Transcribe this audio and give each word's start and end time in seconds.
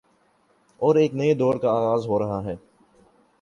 اورایک 0.81 1.13
نئے 1.13 1.33
دور 1.33 1.55
کا 1.55 1.69
آغاز 1.71 2.07
ہو 2.07 2.19
رہاہے۔ 2.19 2.55